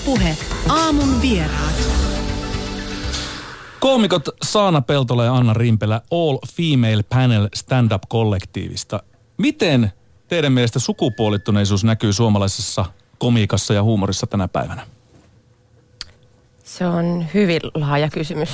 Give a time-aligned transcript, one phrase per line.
[0.00, 0.36] Ylepuhe
[0.68, 1.74] aamun vieraat.
[3.80, 9.02] Koomikot Saana Peltola ja Anna Rimpelä All Female Panel Stand-up-kollektiivista.
[9.36, 9.92] Miten
[10.28, 12.84] teidän mielestä sukupuolittuneisuus näkyy suomalaisessa
[13.18, 14.86] komiikassa ja huumorissa tänä päivänä?
[16.64, 18.50] Se on hyvin laaja kysymys.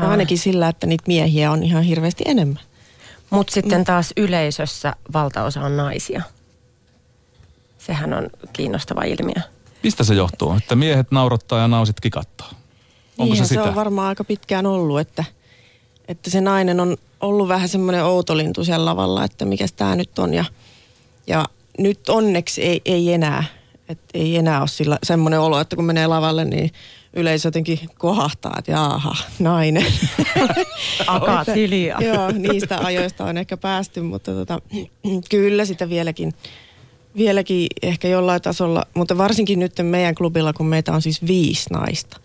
[0.00, 2.62] No ainakin sillä, että niitä miehiä on ihan hirveästi enemmän.
[3.30, 6.22] Mutta sitten taas yleisössä valtaosa on naisia.
[7.78, 9.55] Sehän on kiinnostava ilmiö.
[9.86, 10.52] Mistä se johtuu?
[10.52, 12.48] Että miehet naurattaa ja nausit kikattaa?
[12.48, 13.62] Onko Niinhän se sitä?
[13.62, 15.24] se on varmaan aika pitkään ollut, että,
[16.08, 20.34] että se nainen on ollut vähän semmoinen outolintu siellä lavalla, että mikä tämä nyt on.
[20.34, 20.44] Ja,
[21.26, 21.44] ja
[21.78, 23.44] nyt onneksi ei, ei enää,
[23.88, 26.70] että ei enää ole sillä, semmoinen olo, että kun menee lavalle, niin
[27.12, 29.86] yleisö jotenkin kohahtaa, että jaaha, nainen.
[31.06, 32.02] Akaat hiljaa.
[32.02, 34.58] Joo, niistä ajoista on ehkä päästy, mutta tota,
[35.30, 36.32] kyllä sitä vieläkin,
[37.16, 42.20] vieläkin ehkä jollain tasolla, mutta varsinkin nyt meidän klubilla, kun meitä on siis viisi naista,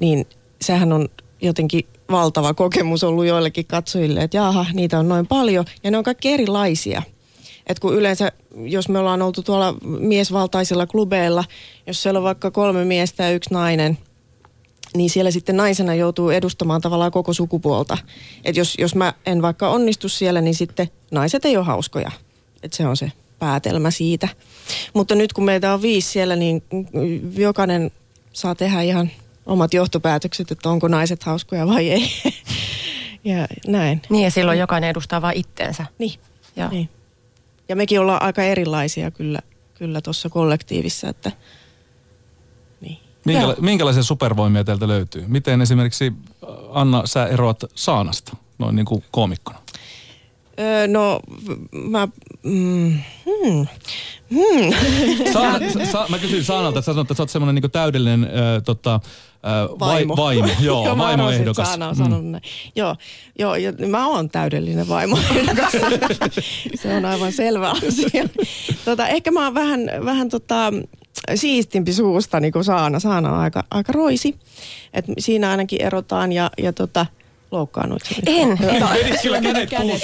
[0.00, 0.26] niin
[0.60, 1.08] sehän on
[1.42, 6.04] jotenkin valtava kokemus ollut joillekin katsojille, että jaha, niitä on noin paljon ja ne on
[6.04, 7.02] kaikki erilaisia.
[7.66, 11.44] Et kun yleensä, jos me ollaan oltu tuolla miesvaltaisilla klubeilla,
[11.86, 13.98] jos siellä on vaikka kolme miestä ja yksi nainen,
[14.94, 17.98] niin siellä sitten naisena joutuu edustamaan tavallaan koko sukupuolta.
[18.44, 22.10] Että jos, jos mä en vaikka onnistu siellä, niin sitten naiset ei ole hauskoja.
[22.62, 24.28] Että se on se päätelmä siitä.
[24.94, 26.62] Mutta nyt kun meitä on viisi siellä, niin
[27.36, 27.90] jokainen
[28.32, 29.10] saa tehdä ihan
[29.46, 32.10] omat johtopäätökset, että onko naiset hauskoja vai ei.
[33.24, 34.02] ja näin.
[34.10, 35.86] Niin ja silloin jokainen edustaa vain itteensä.
[35.98, 36.12] Niin.
[36.56, 36.68] Joo.
[36.68, 36.88] niin.
[37.68, 39.38] Ja mekin ollaan aika erilaisia kyllä
[39.74, 41.32] kyllä tuossa kollektiivissa, että
[42.80, 42.98] niin.
[43.24, 45.24] Minkäla- minkälaisia supervoimia teiltä löytyy?
[45.26, 46.12] Miten esimerkiksi,
[46.70, 49.61] Anna, sä eroat Saanasta noin niin kuin koomikkona?
[50.60, 51.20] Öö, no,
[51.72, 52.08] mä...
[52.42, 53.66] Mm, hmm,
[54.30, 54.72] hmm.
[55.32, 58.62] Sa- sa- mä kysyin Saanalta, että sä sanoit, että sä oot semmoinen niin täydellinen äh,
[58.64, 59.00] tota, äh,
[59.80, 60.16] Vaimo.
[60.16, 60.46] Vai, vaimo.
[60.60, 61.68] Joo, Joo, että vaimoehdokas.
[61.68, 62.42] Saana on sanonut näin.
[62.76, 62.96] Joo,
[63.38, 65.18] joo ja mä oon täydellinen vaimo.
[66.82, 68.28] Se on aivan selvä asia.
[68.84, 70.72] Tota, ehkä mä oon vähän, vähän tota,
[71.34, 73.00] siistimpi suusta niin kuin Saana.
[73.00, 74.36] Saana on aika, aika roisi.
[74.94, 77.06] Et siinä ainakin erotaan ja, ja tota,
[77.86, 78.02] nyt?
[78.26, 78.58] En, en.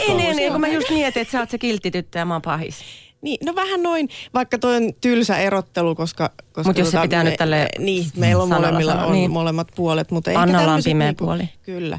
[0.09, 2.35] En, en, en, kun mä just mietin, että sä oot se kiltti tyttö ja mä
[2.35, 2.75] oon pahis.
[3.23, 6.31] Niin, no vähän noin, vaikka toi on tylsä erottelu, koska...
[6.53, 9.13] koska Mut jos se pitää me, nyt tälleen Niin, meillä on sanalla molemmilla sanoa, on
[9.13, 9.31] niin.
[9.31, 11.49] molemmat puolet, mutta ehkä Annalla on pimeä niinku- puoli.
[11.63, 11.99] Kyllä.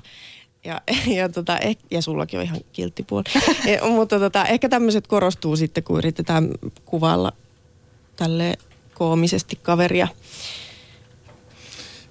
[0.66, 0.82] Ja,
[1.18, 3.24] ja, tota, eh, ja sullakin on ihan kiltti puoli.
[3.72, 6.50] ja, mutta tota, ehkä tämmöiset korostuu sitten, kun yritetään
[6.86, 7.34] kuvailla
[8.16, 8.54] tälle
[8.94, 10.08] koomisesti kaveria.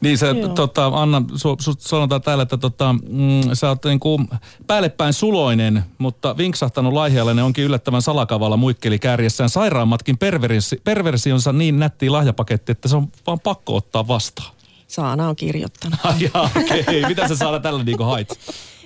[0.00, 0.48] Niin se, Joo.
[0.48, 4.20] tota, Anna, su, su, sanotaan täällä, että tota, mm, sä oot niinku
[4.66, 9.50] päällepäin suloinen, mutta vinksahtanut laihialainen onkin yllättävän salakavalla muikkeli kärjessään.
[9.50, 14.50] Sairaammatkin perversi, perversionsa niin nätti lahjapaketti, että se on vaan pakko ottaa vastaan.
[14.86, 16.00] Saana on kirjoittanut.
[16.04, 16.80] Ai jaa, okei.
[16.80, 17.02] Okay.
[17.08, 18.28] Mitä sä saada tällä niinku hait?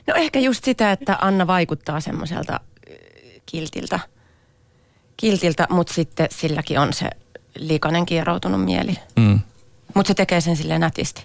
[0.06, 2.96] No ehkä just sitä, että Anna vaikuttaa semmoiselta äh,
[3.46, 4.00] kiltiltä,
[5.16, 7.10] kiltiltä mutta sitten silläkin on se
[7.58, 8.96] likainen kieroutunut mieli.
[9.16, 9.40] Mm.
[9.94, 11.24] Mutta se tekee sen silleen nätisti.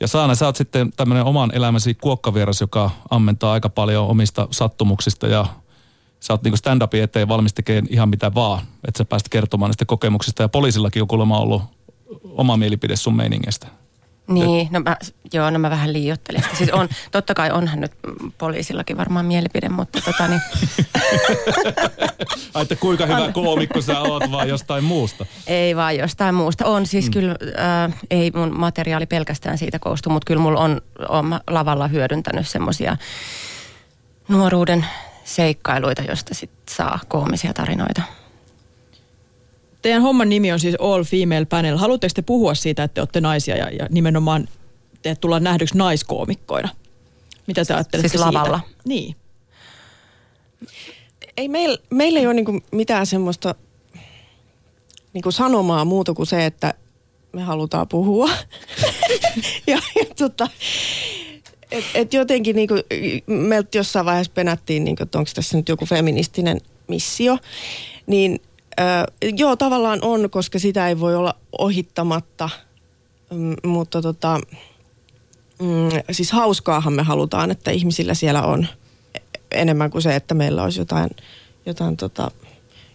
[0.00, 5.26] Ja Saana, sä oot sitten tämmöinen oman elämäsi kuokkavieras, joka ammentaa aika paljon omista sattumuksista
[5.26, 5.46] ja
[6.20, 9.84] sä oot niinku stand-upin eteen valmis tekemään ihan mitä vaan, että sä pääst kertomaan niistä
[9.84, 10.42] kokemuksista.
[10.42, 11.62] Ja poliisillakin on kuulemma ollut
[12.24, 13.66] oma mielipide sun meiningestä.
[14.28, 14.96] Niin, no mä,
[15.32, 16.56] joo, no mä vähän liioittelin sitä.
[16.56, 17.92] Siis on, totta kai onhan nyt
[18.38, 20.40] poliisillakin varmaan mielipide, mutta tota niin,
[22.54, 25.26] Ai, että kuinka hyvä koomikko sä oot vaan jostain muusta.
[25.46, 26.66] ei vaan jostain muusta.
[26.66, 27.12] On siis mm.
[27.12, 27.36] kyllä,
[27.84, 32.96] äh, ei mun materiaali pelkästään siitä koostu, mutta kyllä mulla on, on lavalla hyödyntänyt semmoisia
[34.28, 34.86] nuoruuden
[35.24, 38.02] seikkailuita, josta sit saa koomisia tarinoita.
[39.88, 41.76] Teidän homman nimi on siis All Female Panel.
[41.76, 44.48] Haluatteko te puhua siitä, että te olette naisia ja, ja nimenomaan
[45.02, 46.68] te tullaan nähdyksi naiskoomikkoina?
[47.46, 48.38] Mitä te ajattelette Siis siitä?
[48.38, 48.60] lavalla?
[48.84, 49.16] Niin.
[51.36, 53.54] Ei meillä, meillä ei ole niinku mitään semmoista
[55.12, 56.74] niinku sanomaa muuta kuin se, että
[57.32, 58.30] me halutaan puhua.
[59.66, 60.48] ja, ja tota,
[61.70, 62.74] et, et jotenkin niinku,
[63.26, 67.38] meiltä jossain vaiheessa penättiin, niinku, että onko tässä nyt joku feministinen missio.
[68.06, 68.40] Niin
[68.80, 68.82] ö,
[69.36, 72.50] joo, tavallaan on, koska sitä ei voi olla ohittamatta.
[73.30, 74.40] Mm, mutta tota,
[75.62, 78.66] mm, siis hauskaahan me halutaan, että ihmisillä siellä on
[79.50, 81.10] enemmän kuin se, että meillä olisi jotain,
[81.66, 82.30] jotain tota,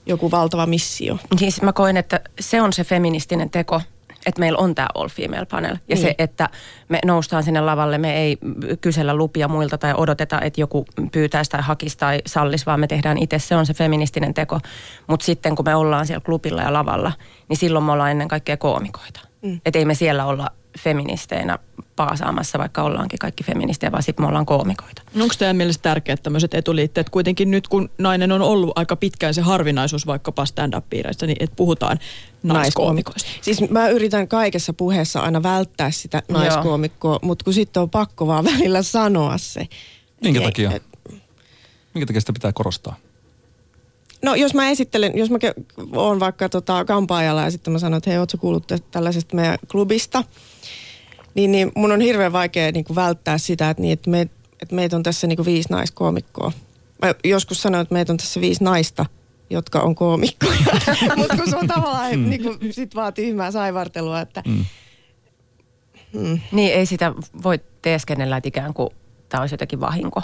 [0.06, 1.18] joku valtava missio.
[1.38, 3.82] Siis mä koen, että se on se feministinen teko,
[4.26, 5.76] että meillä on tämä all female panel.
[5.90, 5.98] Ja Niin.
[5.98, 6.50] se, että
[6.90, 8.38] me noustaan sinne lavalle, me ei
[8.82, 13.18] kysellä lupia muilta tai odoteta, että joku pyytäisi tai hakisi tai sallisi, vaan me tehdään
[13.18, 13.40] itse.
[13.40, 14.60] Se on se feministinen teko.
[15.08, 17.12] Mutta sitten kun me ollaan siellä klubilla ja lavalla,
[17.50, 19.20] niin silloin me ollaan ennen kaikkea koomikoita.
[19.42, 19.62] Mm.
[19.66, 21.60] Että ei me siellä olla feministeinä
[21.96, 25.02] paasaamassa, vaikka ollaankin kaikki feministejä, vaan sitten me ollaan koomikoita.
[25.14, 27.10] No onko teidän mielestä tärkeät tämmöiset etuliitteet?
[27.10, 32.00] Kuitenkin nyt, kun nainen on ollut aika pitkään se harvinaisuus vaikkapa stand-up-piireissä, niin että puhutaan
[32.44, 33.30] naiskoomikoista.
[33.42, 38.46] Siis mä yritän kaikessa puheessa aina välttää sitä naiskoomikkoa, mutta kun sitten on pakko vaan
[38.54, 39.68] välillä sanoa se.
[40.24, 40.72] Minkä takia?
[40.72, 40.84] Et,
[41.94, 42.96] Minkä takia sitä pitää korostaa?
[44.24, 45.38] No jos mä esittelen, jos mä
[45.96, 50.24] oon vaikka tota kampaajalla ja sitten mä sanon, että hei, ootko kuullut tällaisesta meidän klubista,
[51.36, 54.22] niin, niin mun on hirveän vaikea niin kuin välttää sitä, että, niin, että, me,
[54.62, 56.52] että meitä on tässä niin kuin viisi naiskoomikkoa.
[57.02, 59.06] Mä joskus sanoin, että meitä on tässä viisi naista,
[59.50, 60.60] jotka on koomikkoja,
[61.18, 62.30] mutta kun se on tavallaan, mm.
[62.30, 64.44] niin kuin, sit vaan tyhmää saivartelua, että...
[64.48, 64.66] Mm.
[66.14, 66.40] Mm.
[66.52, 67.14] Niin ei sitä
[67.44, 68.90] voi teeskennellä, että ikään kuin
[69.30, 70.22] tämä olisi jotenkin vahinko.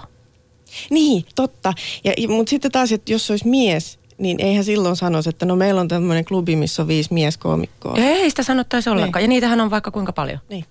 [0.90, 1.74] Niin, totta.
[2.04, 5.82] Ja, mutta sitten taas, että jos olisi mies, niin eihän silloin sanoisi, että no meillä
[5.82, 7.96] on tämmöinen klubi, missä on viisi mieskoomikkoa.
[7.98, 9.22] Ei sitä sanottaisi ollenkaan.
[9.22, 9.26] Niin.
[9.26, 10.40] Ja niitähän on vaikka kuinka paljon.
[10.50, 10.66] Niin.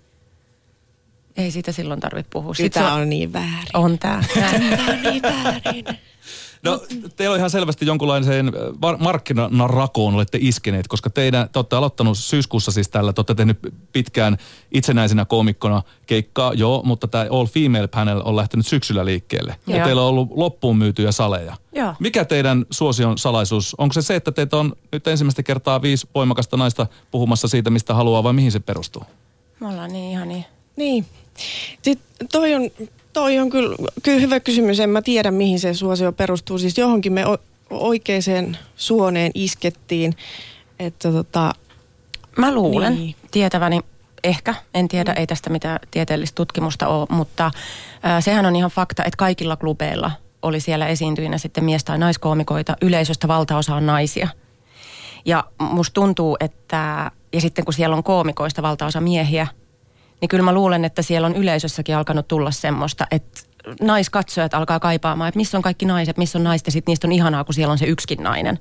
[1.39, 2.55] Ei siitä silloin tarvitse puhua.
[2.55, 3.69] Sitä on, on niin väärin.
[3.75, 4.23] On tämä.
[4.89, 5.85] on niin väärin.
[6.63, 6.81] No
[7.17, 8.53] teillä on ihan selvästi jonkunlaiseen
[8.99, 13.59] markkinarakoon olette iskeneet, koska teidän, te olette aloittanut syyskuussa siis tällä, te olette tehnyt
[13.93, 14.37] pitkään
[14.73, 19.57] itsenäisenä koomikkona keikkaa, joo, mutta tämä All Female Panel on lähtenyt syksyllä liikkeelle.
[19.67, 19.79] Joo.
[19.79, 21.57] Ja teillä on ollut loppuun myytyjä saleja.
[21.73, 21.95] Joo.
[21.99, 26.57] Mikä teidän suosion salaisuus, onko se se, että teitä on nyt ensimmäistä kertaa viisi voimakasta
[26.57, 29.03] naista puhumassa siitä, mistä haluaa, vai mihin se perustuu?
[29.61, 31.07] Me ollaan niin ihan niin.
[31.83, 32.71] Sitten toi on
[33.13, 34.81] Toi on kyllä, kyllä hyvä kysymys.
[34.81, 36.59] En mä tiedä, mihin se suosio perustuu.
[36.59, 37.25] Siis johonkin me
[37.71, 40.17] oikeaan suoneen iskettiin.
[40.79, 41.53] Että tota,
[42.39, 43.15] mä luulen niin.
[43.31, 43.81] tietäväni
[44.25, 45.19] ehkä, en tiedä, mm.
[45.19, 50.11] ei tästä mitään tieteellistä tutkimusta ole, mutta äh, sehän on ihan fakta, että kaikilla klubeilla
[50.43, 52.77] oli siellä esiintyjinä sitten mies- tai naiskoomikoita.
[52.83, 54.29] Yleisöstä valtaosa on naisia.
[55.25, 59.47] Ja musta tuntuu, että, ja sitten kun siellä on koomikoista valtaosa miehiä,
[60.21, 63.41] niin kyllä mä luulen, että siellä on yleisössäkin alkanut tulla semmoista, että
[63.81, 67.13] naiskatsojat alkaa kaipaamaan, että missä on kaikki naiset, missä on naiset ja sitten niistä on
[67.13, 68.59] ihanaa, kun siellä on se yksikin nainen.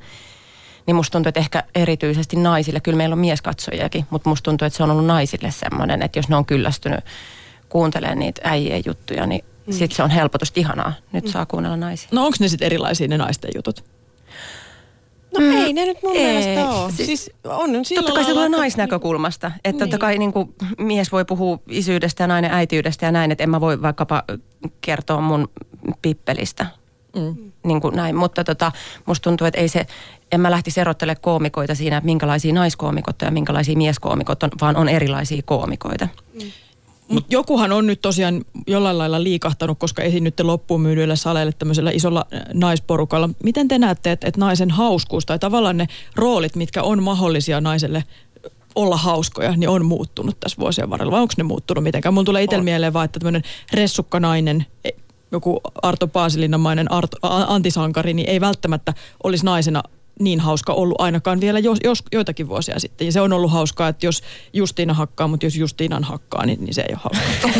[0.88, 4.78] Niin musta tuntuu, että ehkä erityisesti naisille, kyllä meillä on mieskatsojiakin, mutta musta tuntuu, että
[4.78, 7.00] se on ollut naisille semmoinen, että jos ne on kyllästynyt
[7.70, 9.74] kuuntelemaan niitä äijien juttuja, niin mm.
[9.74, 10.94] sitten se on helpotusti ihanaa.
[11.12, 11.32] Nyt mm.
[11.32, 12.10] saa kuunnella naisia.
[12.12, 13.84] No onko ne sitten erilaisia ne naisten jutut?
[15.38, 16.26] No mm, ei ne nyt mun ei.
[16.26, 16.92] mielestä ole.
[16.92, 19.52] Siis, siis on nyt Totta kai se tulee naisnäkökulmasta.
[19.56, 19.80] Että niin.
[19.80, 23.50] totta kai niin kuin, mies voi puhua isyydestä ja nainen äitiydestä ja näin, että en
[23.50, 24.24] mä voi vaikkapa
[24.82, 25.48] kertoa mun
[26.02, 26.66] pippelistä.
[27.16, 27.52] Mm.
[27.64, 28.16] Niin kuin näin.
[28.16, 28.72] Mutta tota,
[29.06, 29.86] musta tuntuu, että ei se,
[30.32, 34.90] en mä lähtisi erottelemaan koomikoita siinä, että minkälaisia naiskoomikot ja minkälaisia mieskoomikot on, vaan on
[34.90, 36.08] erilaisia koomikoita.
[36.34, 36.52] Mm.
[37.08, 42.26] Mutta jokuhan on nyt tosiaan jollain lailla liikahtanut, koska esiinnytte loppuun myydyillä saleille tämmöisellä isolla
[42.34, 43.30] äh, naisporukalla.
[43.44, 48.04] Miten te näette, että, että naisen hauskuus tai tavallaan ne roolit, mitkä on mahdollisia naiselle
[48.76, 51.12] olla hauskoja, niin on muuttunut tässä vuosien varrella?
[51.12, 52.14] Vai onko ne muuttunut mitenkään?
[52.14, 53.44] Mulla tulee itsellä mieleen vaan, että tämmöinen
[54.20, 54.90] nainen, e,
[55.32, 57.18] joku Arto Paasilinamainen Arto,
[57.48, 58.94] antisankari, niin ei välttämättä
[59.24, 59.84] olisi naisena
[60.20, 63.06] niin hauska ollut ainakaan vielä jos, jos, joitakin vuosia sitten.
[63.06, 64.24] Ja se on ollut hauskaa, että jos
[64.54, 67.52] Justiina hakkaa, mutta jos Justiinan hakkaa, niin, niin se ei ole hauskaa.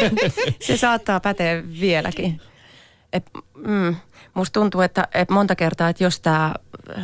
[0.66, 2.40] se saattaa päteä vieläkin.
[3.12, 3.96] Et, mm,
[4.34, 6.54] musta tuntuu, että, että monta kertaa, että jos tämä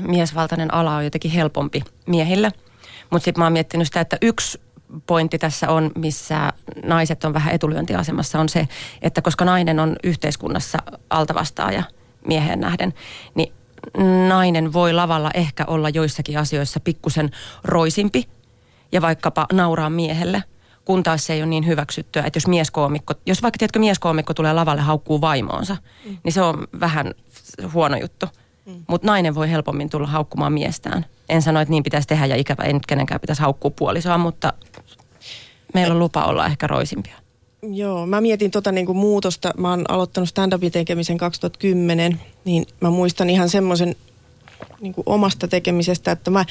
[0.00, 2.52] miesvaltainen ala on jotenkin helpompi miehille,
[3.10, 4.60] mutta sitten mä oon miettinyt sitä, että yksi
[5.06, 6.52] pointti tässä on, missä
[6.84, 8.68] naiset on vähän etulyöntiasemassa, on se,
[9.02, 10.78] että koska nainen on yhteiskunnassa
[11.10, 11.82] altavastaaja
[12.26, 12.94] mieheen nähden,
[13.34, 13.52] niin
[14.28, 17.30] nainen voi lavalla ehkä olla joissakin asioissa pikkusen
[17.64, 18.28] roisimpi
[18.92, 20.42] ja vaikkapa nauraa miehelle,
[20.84, 24.52] kun taas se ei ole niin hyväksyttyä, että jos mieskoomikko, jos vaikka tiedätkö mieskoomikko tulee
[24.52, 26.16] lavalle haukkuu vaimoonsa, mm.
[26.24, 27.14] niin se on vähän
[27.72, 28.26] huono juttu.
[28.66, 28.84] Mm.
[28.88, 31.06] Mutta nainen voi helpommin tulla haukkumaan miestään.
[31.28, 34.52] En sano, että niin pitäisi tehdä ja ikävä, ei nyt kenenkään pitäisi haukkua puolisoa, mutta
[35.74, 37.16] meillä on lupa olla ehkä roisimpia.
[37.62, 39.54] Joo, mä mietin tota niin kuin muutosta.
[39.56, 43.96] Mä oon aloittanut stand-upin tekemisen 2010, niin mä muistan ihan semmoisen
[44.80, 46.44] niin kuin omasta tekemisestä, että mä,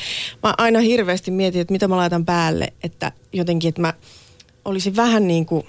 [0.43, 3.93] mä aina hirveästi mietin, että mitä mä laitan päälle, että jotenkin, että mä
[4.65, 5.63] olisin vähän niin kuin,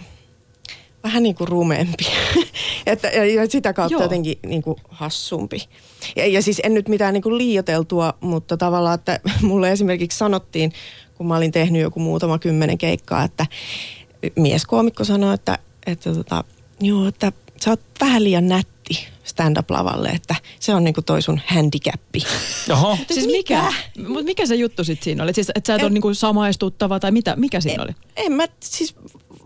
[1.04, 2.04] vähän niin kuin rumeempi.
[2.86, 4.02] että, ja, ja sitä kautta Joo.
[4.02, 5.68] jotenkin niin kuin hassumpi.
[6.16, 10.72] Ja, ja siis en nyt mitään niin kuin liioteltua, mutta tavallaan, että mulle esimerkiksi sanottiin,
[11.14, 13.46] kun mä olin tehnyt joku muutama kymmenen keikkaa, että
[14.36, 16.44] mieskoomikko sanoi, että, että tota,
[16.80, 17.32] joo, että
[17.64, 22.22] sä oot vähän liian nätti stand-up-lavalle, että se on niinku toi sun handicappi.
[22.72, 22.98] Oho.
[23.14, 23.72] siis mikä?
[24.08, 25.34] Mutta mikä se juttu sitten siinä oli?
[25.34, 27.96] Siis, että sä et en, ole niinku samaistuttava tai mitä, mikä siinä en, oli?
[28.16, 28.94] En mä, siis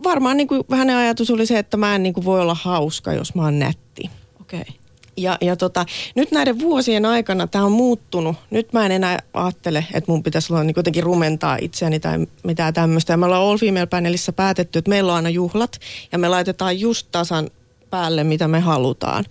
[0.04, 3.42] varmaan niinku, hänen ajatus oli se, että mä en niinku voi olla hauska, jos mä
[3.42, 4.10] oon nätti.
[4.40, 4.60] Okei.
[4.60, 4.74] Okay.
[5.16, 8.36] Ja, ja tota, nyt näiden vuosien aikana tämä on muuttunut.
[8.50, 12.74] Nyt mä en enää ajattele, että mun pitäisi olla niin jotenkin rumentaa itseäni tai mitään
[12.74, 13.12] tämmöistä.
[13.12, 15.78] Ja me ollaan All Female Panelissa päätetty, että meillä on aina juhlat
[16.12, 17.50] ja me laitetaan just tasan
[17.90, 19.24] päälle, mitä me halutaan.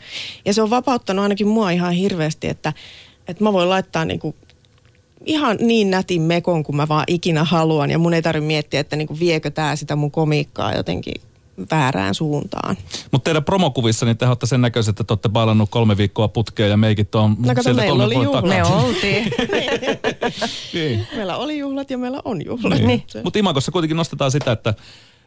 [0.45, 2.73] Ja se on vapauttanut ainakin mua ihan hirveästi, että,
[3.27, 4.35] että mä voin laittaa niin kuin
[5.25, 7.91] ihan niin nätin mekon kuin mä vaan ikinä haluan.
[7.91, 11.21] Ja mun ei tarvitse miettiä, että niin kuin viekö tämä sitä mun komiikkaa jotenkin
[11.72, 12.77] väärään suuntaan.
[13.12, 16.67] Mutta teidän promokuvissa niin te olette sen näköiset, että te olette bailannut kolme viikkoa putkea
[16.67, 18.45] ja meikit on no, kato, meillä oli juhlat.
[18.45, 19.31] Me oltiin.
[20.74, 21.07] niin.
[21.15, 22.79] Meillä oli juhlat ja meillä on juhlat.
[22.79, 22.88] Niin.
[22.88, 23.24] niin.
[23.24, 24.74] Mutta Imakossa kuitenkin nostetaan sitä, että,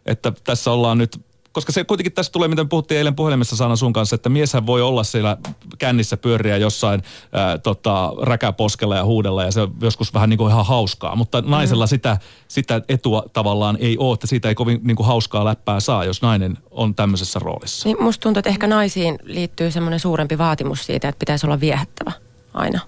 [0.06, 1.20] että tässä ollaan nyt
[1.56, 4.82] koska se kuitenkin tässä tulee, mitä puhuttiin eilen puhelimessa Saana sun kanssa, että mieshän voi
[4.82, 5.36] olla siellä
[5.78, 10.50] kännissä pyöriä jossain ää, tota, räkäposkella ja huudella ja se on joskus vähän niin kuin
[10.50, 11.88] ihan hauskaa, mutta naisella mm.
[11.88, 16.04] sitä, sitä etua tavallaan ei ole, että siitä ei kovin niin kuin hauskaa läppää saa,
[16.04, 17.88] jos nainen on tämmöisessä roolissa.
[17.88, 22.12] Niin musta tuntuu, että ehkä naisiin liittyy semmoinen suurempi vaatimus siitä, että pitäisi olla viehättävä
[22.54, 22.80] aina.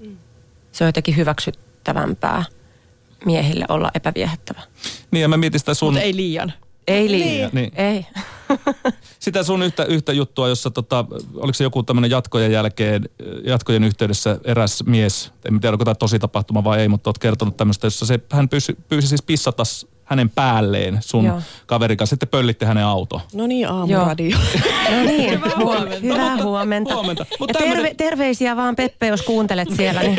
[0.00, 0.16] Mm.
[0.72, 2.44] Se on jotenkin hyväksyttävämpää
[3.24, 4.60] miehille olla epäviehättävä.
[5.10, 5.92] Niin ja mä mietin sitä sun...
[5.92, 6.52] Mutta ei liian.
[6.86, 7.50] Ei liian.
[7.52, 7.72] Niin.
[7.74, 8.06] Ei.
[9.18, 11.04] Sitä sun yhtä, yhtä juttua, jossa tota,
[11.36, 13.08] oliko se joku tämmöinen jatkojen jälkeen,
[13.44, 17.56] jatkojen yhteydessä eräs mies, en tiedä onko tämä tosi tapahtuma vai ei, mutta olet kertonut
[17.56, 19.62] tämmöistä, jossa se, hän pyysi, pyysi siis pissata
[20.04, 21.40] hänen päälleen sun Joo.
[21.66, 22.12] kaverin kanssa.
[22.12, 23.20] Sitten pöllitte hänen auto.
[23.34, 24.36] No niin, aamuradio.
[24.90, 26.00] no niin, hyvää huomenta.
[26.02, 26.94] Hyvää huomenta.
[26.94, 27.26] huomenta.
[27.38, 30.02] Mutta ja terve, terveisiä vaan Peppe, jos kuuntelet siellä.
[30.02, 30.18] Niin.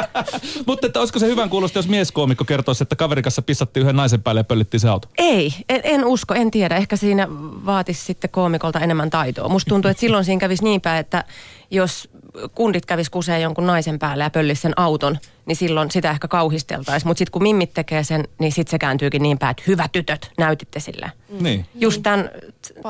[0.66, 4.22] mutta että olisiko se hyvän kuulosta, jos mieskoomikko kertoisi, että kaverin kanssa pissattiin yhden naisen
[4.22, 5.08] päälle ja pöllittiin se auto?
[5.18, 6.76] Ei, en, en usko, en tiedä.
[6.76, 7.28] Ehkä siinä
[7.66, 9.48] vaatisi sitten koomikolta enemmän taitoa.
[9.48, 11.24] Musta tuntuu, että silloin siinä kävisi niin päin, että
[11.70, 12.08] jos
[12.54, 17.08] kundit kävis kuseen jonkun naisen päälle ja pöllis sen auton, niin silloin sitä ehkä kauhisteltaisiin.
[17.08, 20.32] Mutta sitten kun mimmit tekee sen, niin sitten se kääntyykin niin päin, että hyvä tytöt,
[20.38, 21.12] näytitte sille.
[21.28, 21.42] Mm.
[21.42, 21.66] Niin.
[21.74, 22.30] Just tämän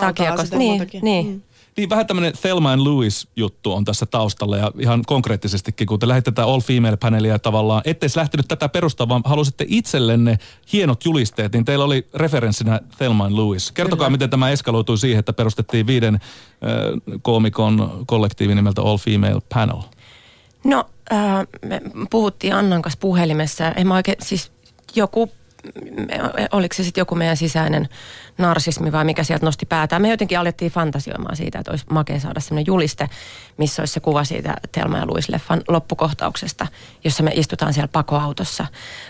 [0.01, 0.57] takia, koska...
[0.57, 1.27] Niin, niin.
[1.27, 1.43] Mm.
[1.77, 6.09] Niin vähän tämmöinen Thelma and Louis juttu on tässä taustalla ja ihan konkreettisestikin, kun te
[6.09, 10.39] lähditte tätä All Female Panelia tavallaan, ettei lähtenyt tätä perustaa, vaan halusitte itsellenne
[10.73, 13.73] hienot julisteet, niin teillä oli referenssinä Thelma and Louis.
[13.73, 14.11] Kertokaa, Kyllä.
[14.11, 16.21] miten tämä eskaloitui siihen, että perustettiin viiden äh,
[17.23, 19.79] koomikon kollektiivi nimeltä All Female Panel.
[20.65, 21.81] No, äh, me
[22.11, 23.73] puhuttiin Annan kanssa puhelimessa.
[23.73, 24.53] En mä oikein, siis
[24.95, 25.31] joku
[26.53, 27.89] oliko se sitten joku meidän sisäinen
[28.39, 30.03] narsismi vai mikä sieltä nosti päätään.
[30.03, 33.09] Me jotenkin alettiin fantasioimaan siitä, että olisi makea saada sellainen juliste,
[33.57, 36.67] missä olisi se kuva siitä Telma ja Luis-leffan loppukohtauksesta,
[37.05, 38.67] jossa me istutaan siellä pakoautossa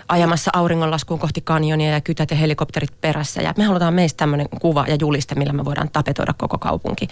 [0.09, 3.43] ajamassa auringonlaskuun kohti kanjonia ja kytät ja helikopterit perässä.
[3.43, 7.09] Ja me halutaan meistä tämmöinen kuva ja juliste, millä me voidaan tapetoida koko kaupunki.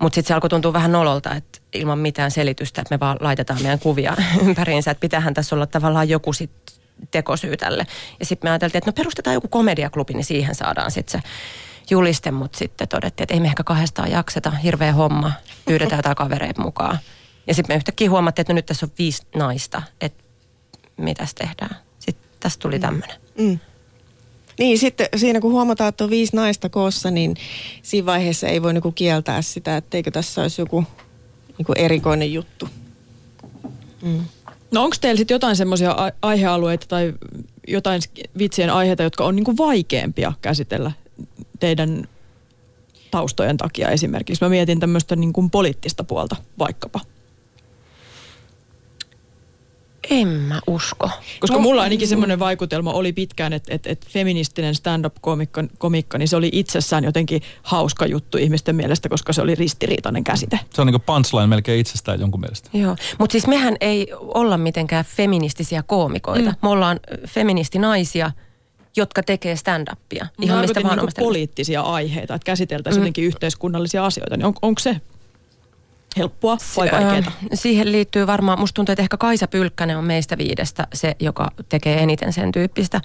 [0.00, 3.62] Mutta sitten se alkoi tuntua vähän nololta, että ilman mitään selitystä, että me vaan laitetaan
[3.62, 4.16] meidän kuvia
[4.46, 6.50] ympäriinsä, että pitäähän tässä olla tavallaan joku sit
[7.10, 7.86] tekosyy tälle.
[8.20, 11.28] Ja sitten me ajateltiin, että no perustetaan joku komediaklubi, niin siihen saadaan sitten se
[11.90, 15.32] juliste, mutta sitten todettiin, että ei me ehkä kahdestaan jakseta, hirveä homma,
[15.64, 16.98] pyydetään jotain kavereita mukaan.
[17.46, 20.24] Ja sitten me yhtäkkiä huomattiin, että no nyt tässä on viisi naista, että
[20.96, 21.76] mitäs tehdään.
[21.98, 23.16] Sitten tästä tuli tämmöinen.
[23.38, 23.58] Mm.
[24.60, 27.36] Niin, sitten siinä kun huomataan, että on viisi naista koossa, niin
[27.82, 30.84] siinä vaiheessa ei voi niinku kieltää sitä, etteikö tässä olisi joku
[31.58, 32.68] niinku erikoinen juttu.
[34.02, 34.24] Mm.
[34.70, 37.14] No onko teillä sitten jotain semmoisia aihealueita tai
[37.68, 38.02] jotain
[38.38, 40.92] vitsien aiheita, jotka on niinku vaikeampia käsitellä
[41.60, 42.08] teidän
[43.10, 44.44] taustojen takia esimerkiksi?
[44.44, 47.00] Mä mietin tämmöistä niinku poliittista puolta vaikkapa.
[50.10, 51.10] En mä usko.
[51.40, 56.28] Koska no, mulla ainakin semmoinen vaikutelma oli pitkään, että, että, että feministinen stand-up-komikka, komikka, niin
[56.28, 60.60] se oli itsessään jotenkin hauska juttu ihmisten mielestä, koska se oli ristiriitainen käsite.
[60.74, 62.70] Se on niin kuin punchline melkein itsestään jonkun mielestä.
[62.72, 66.50] Joo, mutta siis mehän ei olla mitenkään feministisiä koomikoita.
[66.50, 66.56] Mm.
[66.62, 68.30] Me ollaan feministinaisia,
[68.96, 70.26] jotka tekee stand-upia.
[70.40, 73.02] Ihan no, mistä vaan niin poliittisia aiheita, että käsiteltäisiin mm.
[73.02, 74.36] jotenkin yhteiskunnallisia asioita.
[74.36, 75.00] Niin on, onko se
[76.16, 77.32] helppoa vai vaikeaa?
[77.54, 82.02] Siihen liittyy varmaan, musta tuntuu, että ehkä Kaisa Pylkkänen on meistä viidestä se, joka tekee
[82.02, 83.00] eniten sen tyyppistä.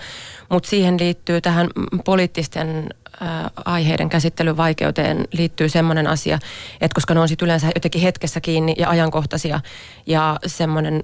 [0.50, 1.68] Mutta siihen liittyy tähän
[2.06, 2.90] poliittisten
[3.66, 6.40] aiheiden käsittelyn vaikeuteen liittyy semmoinen asia,
[6.82, 9.60] että koska ne on sitten yleensä jotenkin hetkessä kiinni ja ajankohtaisia
[10.06, 11.04] ja semmoinen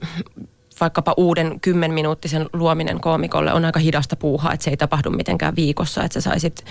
[0.79, 6.03] vaikkapa uuden kymmenminuuttisen luominen koomikolle on aika hidasta puuhaa, että se ei tapahdu mitenkään viikossa,
[6.03, 6.65] että sä saisit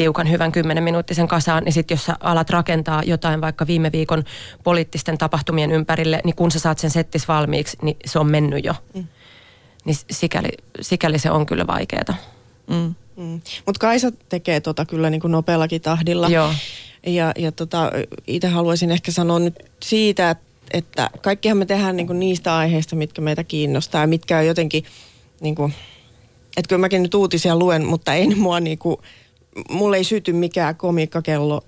[0.00, 4.24] tiukan hyvän kymmenen minuuttisen kasaan, niin sitten jos sä alat rakentaa jotain vaikka viime viikon
[4.64, 8.74] poliittisten tapahtumien ympärille, niin kun sä saat sen settis valmiiksi, niin se on mennyt jo.
[8.94, 9.06] Mm.
[9.84, 10.48] Niin sikäli,
[10.80, 12.14] sikäli se on kyllä vaikeaa.
[12.66, 12.94] Mm.
[13.16, 13.40] Mm.
[13.66, 16.28] Mutta Kaisa tekee tota kyllä niin kuin nopeallakin tahdilla.
[16.28, 16.54] Joo.
[17.06, 17.92] Ja, ja tota,
[18.26, 22.96] itse haluaisin ehkä sanoa nyt siitä, että, että kaikkihan me tehdään niin kuin niistä aiheista,
[22.96, 24.84] mitkä meitä kiinnostaa ja mitkä on jotenkin,
[25.40, 25.74] niin kuin,
[26.56, 28.96] että kyllä mäkin nyt uutisia luen, mutta ei mua niin kuin,
[29.70, 31.64] mulle ei syty mikään komikkakello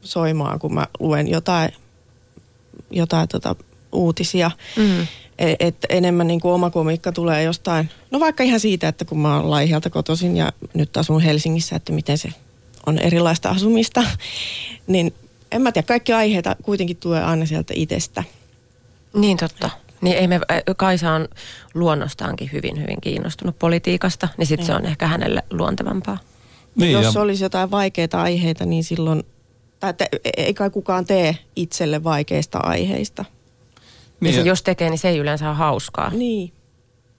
[0.00, 1.72] soimaan, kun mä luen jotain
[2.90, 3.56] jotain tota,
[3.92, 4.50] uutisia.
[4.76, 5.06] Mm.
[5.38, 9.36] Että enemmän niin kuin oma komiikka tulee jostain, no vaikka ihan siitä, että kun mä
[9.36, 12.28] oon Laihialta kotoisin ja nyt asun Helsingissä, että miten se
[12.86, 14.04] on erilaista asumista,
[14.86, 15.14] niin
[15.52, 18.24] en mä tiedä, kaikki aiheita kuitenkin tulee aina sieltä itsestä.
[19.14, 19.70] Niin totta.
[20.00, 20.40] Niin ei me,
[20.76, 21.28] Kaisa on
[21.74, 26.18] luonnostaankin hyvin, hyvin kiinnostunut politiikasta, niin sitten se on ehkä hänelle luontevampaa.
[26.74, 27.20] Niin, Jos ja...
[27.20, 29.22] olisi jotain vaikeita aiheita, niin silloin,
[29.80, 33.24] tai että ei kai kukaan tee itselle vaikeista aiheista.
[34.20, 36.10] Niin, ja se, jos tekee, niin se ei yleensä ole hauskaa.
[36.10, 36.52] Niin.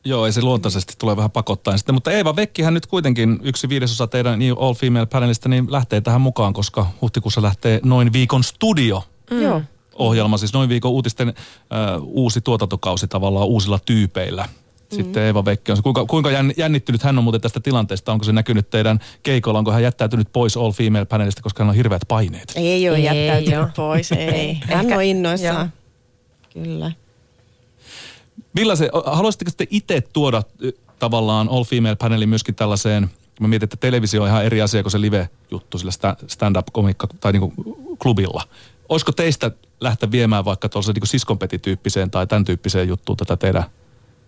[0.06, 1.96] Joo, ei se luontaisesti tulee vähän pakottaen sitten.
[1.96, 6.22] Mutta Eeva Vekkihän nyt kuitenkin yksi viidesosa teidän New All Female Panelista niin lähtee tähän
[6.22, 9.04] mukaan, koska huhtikuussa lähtee noin viikon studio.
[9.32, 9.42] Mm.
[9.42, 9.62] Joo
[10.02, 11.36] ohjelma, siis noin viikon uutisten äh,
[12.02, 14.50] uusi tuotantokausi tavallaan uusilla tyypeillä.
[14.96, 15.84] Sitten Eeva Vekki on se.
[15.84, 18.12] Kuinka, kuinka jännittynyt hän on muuten tästä tilanteesta?
[18.12, 19.60] Onko se näkynyt teidän keikolla?
[19.60, 22.54] Onko hän jättäytynyt pois All Female panelista, koska hän on hirveät paineet?
[22.56, 23.70] Ei ole ei jättäytynyt jo.
[23.76, 24.60] pois, ei.
[24.64, 25.74] Hän on innoissaan.
[26.54, 26.92] Kyllä.
[28.54, 30.44] Millaisen, haluaisitteko te itse tuoda
[31.00, 34.92] tavallaan All Female panelin myöskin tällaiseen, mä mietin, että televisio on ihan eri asia kuin
[34.92, 35.92] se live-juttu sillä
[36.28, 37.54] stand-up-komikka tai niinku
[38.00, 38.44] klubilla.
[38.90, 43.64] Olisiko teistä lähteä viemään vaikka tuollaisen niin siskonpetityyppiseen tai tämän tyyppiseen juttuun tätä tehdä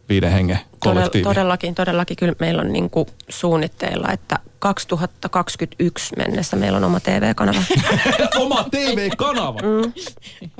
[0.09, 1.23] viiden hengen kollektiivi?
[1.23, 2.17] Todellakin, todellakin.
[2.17, 7.63] Kyllä meillä on niin kuin suunnitteilla, että 2021 mennessä meillä on oma TV-kanava.
[8.43, 9.59] oma TV-kanava?
[9.61, 9.93] Mm.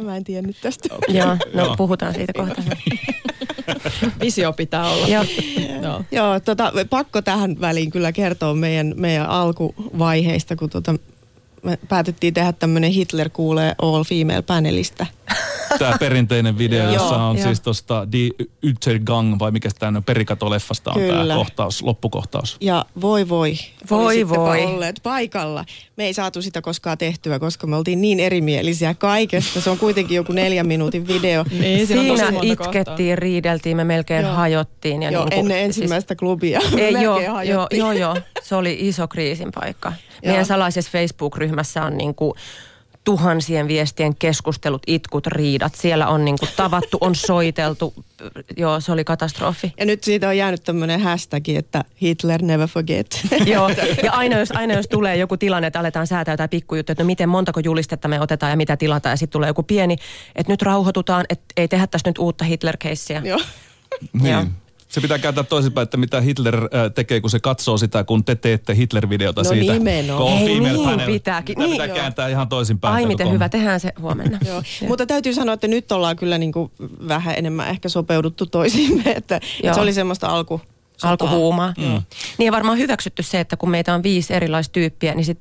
[0.06, 0.96] Mä en tiennyt tästä.
[0.96, 1.16] Okay.
[1.16, 2.62] Joo, no puhutaan siitä kohta.
[4.22, 5.08] Visio pitää olla.
[5.08, 5.24] Joo,
[5.82, 6.06] no.
[6.12, 10.96] Joo tota, pakko tähän väliin kyllä kertoa meidän, meidän alkuvaiheista, kun tota,
[11.64, 15.06] me päätettiin tehdä tämmöinen Hitler kuulee all female panelista.
[15.80, 18.30] Tämä perinteinen video, jossa on siis tuosta Die
[18.66, 22.58] Untergang, vai mikä tämä on, Perikato-leffasta on tämä kohtaus, loppukohtaus.
[22.62, 23.54] Ja voi voi,
[23.90, 24.66] voi voi.
[24.66, 25.66] olleet paikalla.
[25.98, 29.62] Me ei saatu sitä koskaan tehtyä, koska me oltiin niin erimielisiä kaikesta.
[29.62, 31.46] Se on kuitenkin joku neljän minuutin video.
[31.60, 33.16] niin, siinä itkettiin, kohtaa.
[33.16, 34.36] riideltiin, me melkein joo.
[34.36, 35.04] hajottiin.
[35.04, 36.60] Ja joo, niin kuin, ennen ensimmäistä siis, klubia.
[36.78, 39.94] Ei, joo, joo, joo, joo, se oli iso kriisin paikka.
[40.26, 41.53] Meidän salaisessa Facebook-ryhmässä
[41.86, 42.34] on niin kuin
[43.04, 45.76] tuhansien viestien keskustelut, itkut, riidat.
[45.76, 47.94] Siellä on niin kuin tavattu, on soiteltu.
[48.58, 49.74] Joo, se oli katastrofi.
[49.78, 53.22] Ja nyt siitä on jäänyt tämmöinen hashtag, että Hitler never forget.
[53.46, 53.70] Joo,
[54.04, 57.08] ja aina jos, aina jos tulee joku tilanne, että aletaan säätää jotain pikkujuttuja, että no
[57.08, 59.98] miten montako julistetta me otetaan ja mitä tilataan, ja sitten tulee joku pieni,
[60.36, 63.22] että nyt rauhoitutaan, että ei tehdä tästä nyt uutta Hitler-keissiä.
[63.24, 63.40] Joo.
[64.14, 64.63] Niin.
[64.94, 68.36] Se pitää käyttää toisinpäin, että mitä Hitler äh, tekee, kun se katsoo sitä, kun te
[68.36, 69.74] teette Hitler-videota no siitä.
[69.74, 70.38] Nimenomaan.
[70.38, 71.06] Ei niin panel.
[71.06, 71.54] pitääkin.
[71.54, 72.94] Sitä niin, pitää kääntää ihan toisinpäin.
[72.94, 74.40] Ai miten hyvä, tehdään se huomenna.
[74.48, 74.64] joo.
[74.88, 76.72] Mutta täytyy sanoa, että nyt ollaan kyllä niin kuin
[77.08, 80.62] vähän enemmän ehkä sopeuduttu toisiimme, että, että se oli semmoista alku,
[81.04, 81.74] alkuhuumaa.
[81.78, 82.02] Mm.
[82.38, 85.40] Niin ja varmaan hyväksytty se, että kun meitä on viisi erilaista tyyppiä, niin sit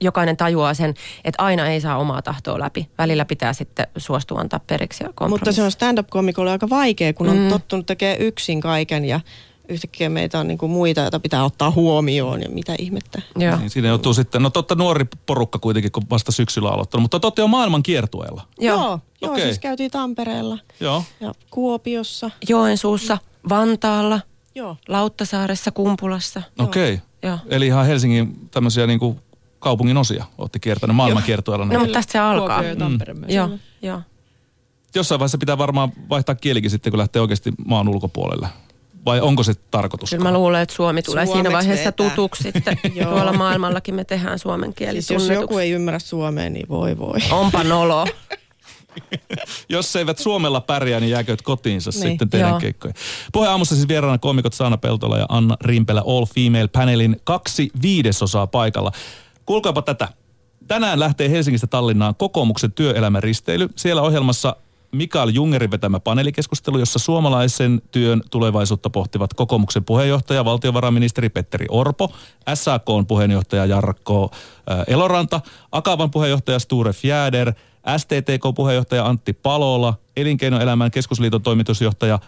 [0.00, 2.88] jokainen tajuaa sen, että aina ei saa omaa tahtoa läpi.
[2.98, 7.36] Välillä pitää sitten suostua antaa periksi ja Mutta se on stand-up-komikolle aika vaikea, kun on
[7.36, 7.48] mm.
[7.48, 9.20] tottunut tekemään yksin kaiken ja
[9.68, 13.22] yhtäkkiä meitä on niinku muita, joita pitää ottaa huomioon ja mitä ihmettä.
[13.36, 13.56] Joo.
[13.56, 17.42] Niin, siinä joutuu sitten, no totta nuori porukka kuitenkin, kun vasta syksyllä aloittanut, mutta totte
[17.42, 18.42] on maailman kiertueella.
[18.58, 19.44] Joo, joo, joo okay.
[19.44, 21.04] siis käytiin Tampereella joo.
[21.20, 22.30] ja Kuopiossa.
[22.48, 24.20] Joensuussa, Vantaalla–
[24.54, 24.76] Joo.
[24.88, 26.42] Lauttasaaressa, Kumpulassa.
[26.58, 27.00] Okei.
[27.22, 27.38] Okay.
[27.48, 29.20] Eli ihan Helsingin tämmöisiä niin kuin
[29.64, 31.64] kaupungin osia olette kiertäneet maailmankiertueella.
[31.64, 32.62] No, mutta tästä se alkaa.
[32.62, 33.24] Mm.
[33.28, 33.50] Joo,
[33.82, 34.00] joo.
[34.94, 38.48] Jossain vaiheessa pitää varmaan vaihtaa kielikin sitten, kun lähtee oikeasti maan ulkopuolelle.
[39.06, 40.10] Vai onko se tarkoitus?
[40.10, 42.10] Kyllä mä luulen, että Suomi tulee Suomeksi siinä vaiheessa vetää.
[42.10, 42.78] tutuksi sitten.
[43.02, 47.18] Tuolla maailmallakin me tehdään suomen kieli siis jos joku ei ymmärrä suomea, niin voi voi.
[47.30, 48.06] Onpa nolo.
[49.68, 52.60] Jos eivät Suomella pärjää, niin jääkööt kotiinsa niin, sitten teidän joo.
[52.60, 52.94] keikkoja.
[53.32, 58.46] Puheen aamussa siis vieraana komikot Saana Peltola ja Anna Rimpelä All Female Panelin kaksi viidesosaa
[58.46, 58.92] paikalla.
[59.46, 60.08] Kuulkaapa tätä.
[60.68, 63.68] Tänään lähtee Helsingistä Tallinnaan kokoomuksen työelämän risteily.
[63.76, 64.56] Siellä ohjelmassa
[64.92, 72.12] Mikael Jungerin vetämä paneelikeskustelu, jossa suomalaisen työn tulevaisuutta pohtivat kokoomuksen puheenjohtaja, valtiovarainministeri Petteri Orpo,
[72.54, 74.30] SAK puheenjohtaja Jarkko
[74.86, 75.40] Eloranta,
[75.72, 77.52] Akavan puheenjohtaja Sture Fjäder–
[77.96, 82.18] STTK-puheenjohtaja Antti Palola, Elinkeinoelämän keskusliiton toimitusjohtaja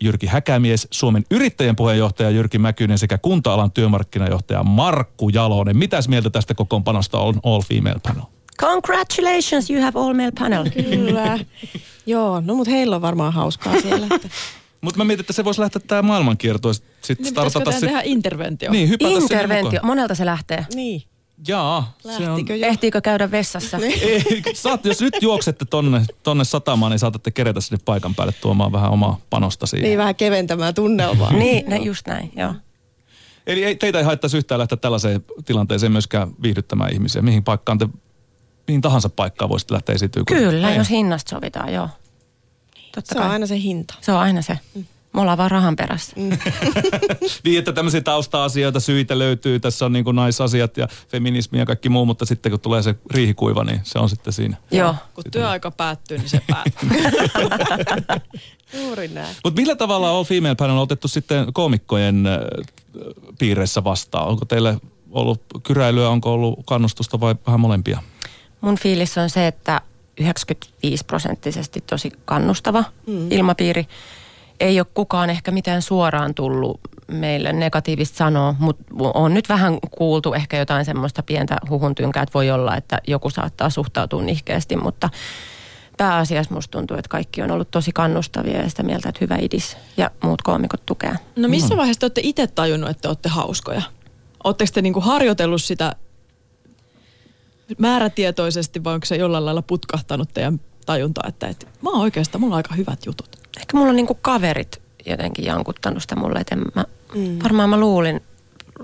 [0.00, 5.76] Jyrki Häkämies, Suomen yrittäjän puheenjohtaja Jyrki Mäkynen sekä kunta-alan työmarkkinajohtaja Markku Jalonen.
[5.76, 8.22] Mitäs mieltä tästä kokoonpanosta on All Female Panel?
[8.60, 10.70] Congratulations, you have all male panel.
[10.70, 11.38] Kyllä.
[12.06, 14.06] Joo, no mutta heillä on varmaan hauskaa siellä.
[14.80, 16.72] Mutta mä mietin, että se voisi lähteä tämä maailmankierto.
[16.72, 16.84] Sitten
[17.18, 17.80] niin startata sit...
[17.80, 18.70] tehdä interventio?
[18.70, 19.80] Niin, Interventio.
[19.82, 20.66] Monelta se lähtee.
[20.74, 21.02] Niin.
[21.48, 21.96] Jaa.
[22.16, 22.46] Se on...
[22.48, 22.66] jo?
[22.66, 23.76] Ehtiikö käydä vessassa?
[23.78, 28.72] Ei, saat, jos nyt juoksette tonne, tonne satamaan, niin saatatte kerätä sinne paikan päälle tuomaan
[28.72, 29.88] vähän omaa panosta siihen.
[29.88, 31.32] Niin, vähän keventämään tunnelmaa.
[31.42, 32.54] niin, ne, just näin, joo.
[33.46, 37.22] Eli ei, teitä ei haittaisi yhtään lähteä tällaiseen tilanteeseen myöskään viihdyttämään ihmisiä.
[37.22, 37.88] Mihin paikkaan te
[38.68, 40.22] mihin tahansa paikkaan voisit lähteä esiintyä.
[40.26, 40.78] Kyllä, Niin.
[40.78, 41.88] jos hinnasta sovitaan, joo.
[42.94, 43.32] Totta Se on kai.
[43.32, 43.94] aina se hinta.
[44.00, 44.58] Se on aina se.
[45.14, 46.16] Me ollaan vaan rahan perässä.
[47.44, 49.60] Niin, että tämmöisiä tausta-asioita, syitä löytyy.
[49.60, 52.94] Tässä on niin kuin naisasiat ja feminismi ja kaikki muu, mutta sitten kun tulee se
[53.10, 54.56] riihikuiva, niin se on sitten siinä.
[54.70, 54.94] Joo.
[55.14, 56.88] Kun työaika päättyy, niin se päättyy.
[58.82, 59.36] Juuri näin.
[59.44, 62.38] Mutta millä tavalla All Female Panel on otettu sitten koomikkojen äh,
[63.38, 64.28] piireissä vastaan?
[64.28, 64.78] Onko teille
[65.10, 68.02] ollut kyräilyä, onko ollut kannustusta vai vähän molempia?
[68.60, 69.80] Mun fiilis on se, että
[70.20, 73.30] 95 prosenttisesti tosi kannustava mm.
[73.30, 73.86] ilmapiiri.
[74.60, 80.32] Ei ole kukaan ehkä mitään suoraan tullut meille negatiivista sanoa, mutta on nyt vähän kuultu
[80.32, 85.10] ehkä jotain semmoista pientä huhuntynkää, että voi olla, että joku saattaa suhtautua nihkeästi, mutta
[85.96, 89.76] pääasiassa musta tuntuu, että kaikki on ollut tosi kannustavia ja sitä mieltä, että hyvä idis
[89.96, 91.16] ja muut koomikot tukea.
[91.36, 93.82] No missä vaiheessa te olette itse tajunnut, että te olette hauskoja?
[94.44, 95.96] Oletteko te niinku harjoitellut sitä
[97.78, 102.54] määrätietoisesti vai onko se jollain lailla putkahtanut teidän tajuntaa, että, että mä oon oikeastaan, mulla
[102.54, 103.43] on aika hyvät jutut.
[103.56, 107.38] Ehkä mulla on niinku kaverit jotenkin jankuttanut sitä mulle, että mä, mm.
[107.42, 108.22] varmaan mä luulin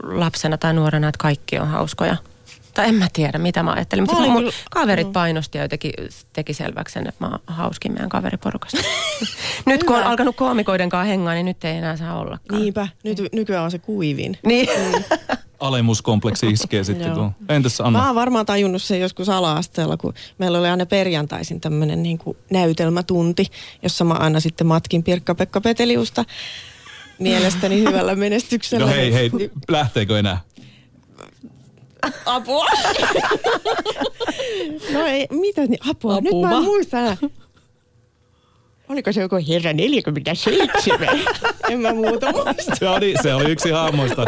[0.02, 2.16] lapsena tai nuorena, että kaikki on hauskoja.
[2.74, 4.04] Tai en mä tiedä, mitä mä ajattelin.
[4.04, 5.92] Mutta mun kyllä- kaverit painosti ja teki,
[6.32, 8.78] teki selväksi sen, että mä oon hauskin meidän kaveriporukasta.
[9.66, 12.60] nyt kun on alkanut koomikoiden kanssa hengaa, niin nyt ei enää saa ollakaan.
[12.60, 14.38] Niinpä, nyt, nykyään on se kuivin.
[14.46, 14.68] Niin.
[15.60, 17.12] Alemuskompleksi iskee sitten.
[17.12, 17.30] Kun...
[17.48, 17.98] Entäs Anna?
[17.98, 22.18] Mä oon varmaan tajunnut sen joskus ala-asteella, kun meillä oli aina perjantaisin tämmöinen niin
[22.50, 23.46] näytelmätunti,
[23.82, 26.24] jossa mä aina sitten matkin Pirkka-Pekka Peteliusta
[27.18, 28.86] mielestäni hyvällä menestyksellä.
[28.86, 29.30] No hei, hei,
[29.68, 30.40] lähteekö enää?
[32.26, 32.66] Apua!
[34.92, 36.20] no ei, mitä niin, apua, apua.
[36.20, 37.16] nyt mä en muista.
[38.88, 41.20] Oliko se joku herra 47?
[41.70, 42.76] en mä muuta muista.
[42.78, 44.24] Se oli, se oli yksi haamoista.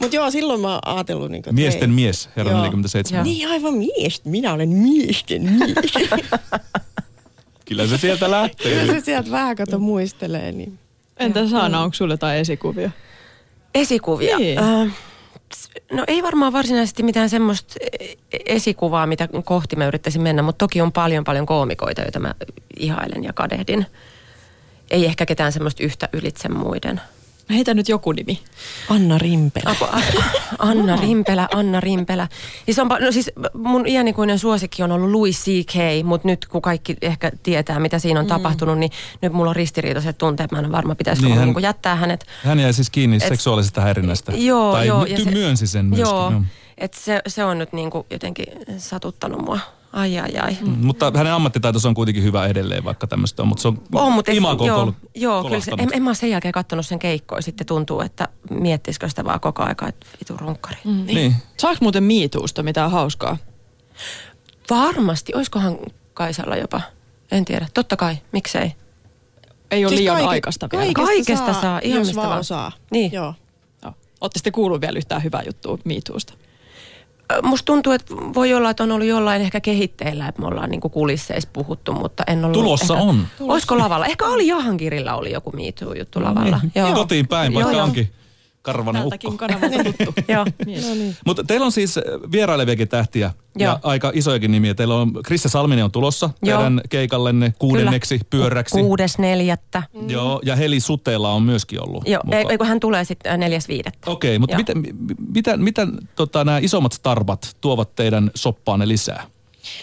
[0.00, 1.30] Mutta joo, silloin mä oon ajatellut...
[1.30, 2.60] Niin kuin, Miesten mies, herra Joo.
[2.60, 3.24] 47.
[3.24, 4.24] Niin aivan mies.
[4.24, 5.94] Minä olen miesten mies.
[7.68, 8.86] Kyllä se sieltä Kyllä lähtee.
[8.86, 10.52] se sieltä vähän kato muistelee.
[10.52, 10.78] Niin.
[11.16, 12.90] Entä Saana, onko sulle jotain esikuvia?
[13.74, 14.38] Esikuvia.
[14.38, 14.58] Niin.
[14.58, 14.92] Äh,
[15.92, 18.14] no ei varmaan varsinaisesti mitään semmoista e-
[18.46, 22.34] esikuvaa, mitä kohti mä yrittäisin mennä, mutta toki on paljon paljon koomikoita, joita mä
[22.78, 23.86] ihailen ja kadehdin.
[24.90, 27.00] Ei ehkä ketään semmoista yhtä ylitse muiden.
[27.50, 28.38] Heitä nyt joku nimi.
[28.88, 29.70] Anna Rimpelä.
[29.70, 30.00] Apu, a-
[30.58, 32.28] Anna Rimpelä, Anna Rimpelä.
[32.64, 36.62] Siis, on, pa- no siis mun iänikuinen suosikki on ollut Louis C.K., mutta nyt kun
[36.62, 38.28] kaikki ehkä tietää, mitä siinä on mm.
[38.28, 38.90] tapahtunut, niin
[39.22, 40.52] nyt mulla on ristiriitaiset tunteet.
[40.52, 42.26] Mä en varma, pitäisikö Niin, hän- niin jättää hänet.
[42.44, 44.32] Hän jäi siis kiinni Et- seksuaalisesta häirinnästä.
[44.32, 45.04] Joo, tai joo.
[45.24, 46.06] my- myönsi sen myöskin.
[46.10, 46.42] Joo, joo.
[46.78, 48.46] että se, se on nyt niinku jotenkin
[48.78, 49.58] satuttanut mua.
[49.94, 50.56] Ai ai ai.
[50.60, 53.48] Mm, Mutta hänen ammattitaitonsa on kuitenkin hyvä edelleen, vaikka tämmöistä on.
[53.48, 56.14] Mutta se on, On, mutta imago joo, kol- joo kyllä se, en, en mä ole
[56.14, 57.40] sen jälkeen katsonut sen keikkoa.
[57.40, 60.76] Sitten tuntuu, että miettisikö sitä vaan koko aika, että vitu runkkari.
[60.84, 61.04] Mm.
[61.06, 61.34] Niin.
[61.56, 63.36] Saaks muuten miituusta mitään hauskaa?
[64.70, 65.76] Varmasti, oiskohan
[66.14, 66.80] Kaisalla jopa.
[67.32, 68.72] En tiedä, totta kai, miksei.
[69.70, 70.84] Ei ole Siis liian kaike- aikaista vielä.
[70.84, 72.40] Kaikesta, Kaikesta saa, saa, ihan jos mistä vaan vaan.
[72.40, 72.72] osaa.
[72.90, 73.12] Niin.
[73.12, 73.34] Joo.
[73.82, 73.92] Joo.
[74.20, 76.34] Ootte sitten kuullut vielä yhtään hyvää juttua miituusta?
[77.42, 80.88] Musta tuntuu, että voi olla, että on ollut jollain ehkä kehitteillä, että me ollaan niinku
[80.88, 82.52] kulisseissa puhuttu, mutta en ollut...
[82.52, 83.26] Tulossa ehkä, on.
[83.40, 84.06] Olisiko lavalla?
[84.06, 86.60] Ehkä oli Jahankirilla oli joku Me Too-juttu lavalla.
[86.74, 88.04] Niin, kotiin päin, vaikka Joo, joo.
[88.64, 89.10] Karvanen ukko.
[89.10, 90.22] Tältäkin kanavalta tuttu.
[90.32, 90.46] Joo.
[90.66, 90.86] Mies.
[91.26, 92.00] Mutta teillä on siis
[92.32, 94.74] vieraileviakin tähtiä ja aika isojakin nimiä.
[94.74, 96.58] Teillä on Krista Salminen on tulossa Joo.
[96.58, 98.28] teidän keikallenne kuudenneksi Kyllä.
[98.30, 98.80] pyöräksi.
[98.80, 99.82] Kuudes neljättä.
[100.08, 102.42] Joo, ja Heli Sutela on myöskin ollut Joo, mukaan.
[102.42, 104.10] ei, ei, kun hän tulee sitten neljäs viidettä.
[104.10, 104.58] Okei, mutta Joo.
[104.58, 104.82] miten,
[105.34, 109.26] miten, miten tota, nämä isommat starbat tuovat teidän soppaanne lisää?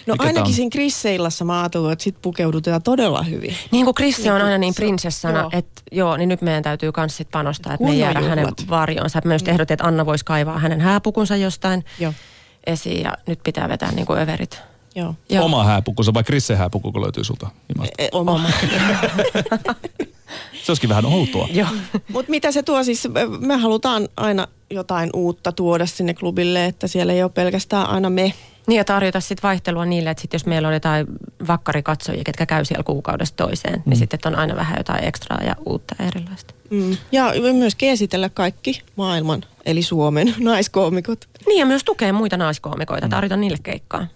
[0.05, 0.53] No Mikä ainakin on?
[0.53, 3.55] siinä Chris-seillassa mä ajattelin, että sit pukeudutaan todella hyvin.
[3.71, 5.49] Niin kuin Krissi on Niin aina niin se- prinsessana, joo.
[5.53, 8.69] että joo, niin nyt meidän täytyy myös sit panostaa, että me ei jäädä hänen juhlat.
[8.69, 9.19] varjoonsa.
[9.19, 12.13] Että me just ehdotin, että Anna voisi kaivaa hänen hääpukunsa jostain Joo.
[12.67, 14.59] esiin ja nyt pitää vetää niin kuin överit.
[14.95, 15.15] Joo.
[15.29, 15.45] Joo.
[15.45, 17.93] Oma hääpukunsa vai Krissen hääpuku, kun löytyy sulta himasta?
[17.97, 18.41] E, oma.
[20.63, 21.47] Se olisikin vähän outoa.
[21.51, 21.67] Joo.
[22.13, 23.07] Mutta mitä se tuo siis,
[23.39, 28.33] me halutaan aina jotain uutta tuoda sinne klubille, että siellä ei ole pelkästään aina me.
[28.67, 31.07] Niin ja tarjota sitten vaihtelua niille, että sit jos meillä on jotain
[31.47, 33.83] vakkarikatsojia, ketkä käy siellä kuukaudesta toiseen, mm.
[33.85, 36.53] niin sitten on aina vähän jotain ekstraa ja uutta ja erilaista.
[36.69, 36.97] Mm.
[37.11, 41.29] Ja myöskin esitellä kaikki maailman, eli Suomen naiskoomikot.
[41.45, 44.07] Niin ja myös tukea muita naiskoomikoita, tarjota niille keikkaa.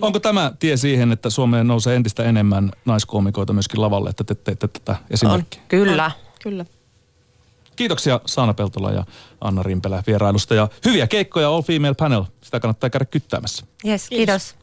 [0.00, 4.68] Onko tämä tie siihen, että Suomeen nousee entistä enemmän naiskoomikoita myöskin lavalle, että te teette
[4.68, 5.62] tätä esimerkkiä?
[5.68, 6.10] Kyllä.
[6.42, 6.64] Kyllä.
[7.76, 9.04] Kiitoksia Saana Peltola ja
[9.40, 12.24] Anna Rimpelä vierailusta ja hyviä keikkoja All Female Panel.
[12.40, 13.66] Sitä kannattaa käydä kyttäämässä.
[13.86, 14.54] Yes, kiitos.